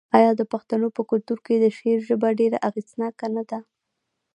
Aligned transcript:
آیا 0.17 0.31
د 0.35 0.41
پښتنو 0.53 0.87
په 0.95 1.01
کلتور 1.09 1.39
کې 1.45 1.55
د 1.59 1.65
شعر 1.77 1.99
ژبه 2.09 2.29
ډیره 2.39 2.57
اغیزناکه 2.69 3.27
نه 3.35 3.43
ده؟ 3.49 3.59